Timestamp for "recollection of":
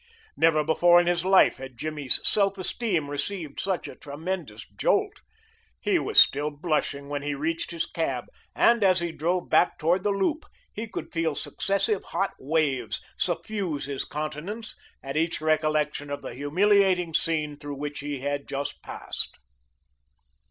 15.39-16.23